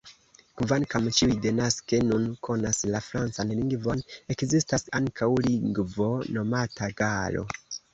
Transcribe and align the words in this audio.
Kvankam 0.61 1.09
ĉiuj 1.17 1.35
denaske 1.43 1.99
nun 2.07 2.25
konas 2.49 2.81
la 2.95 3.03
francan 3.11 3.55
lingvon, 3.63 4.05
ekzistas 4.37 4.91
ankaŭ 5.05 5.33
lingvo 5.49 6.13
nomata 6.41 6.95
"galo". 7.07 7.51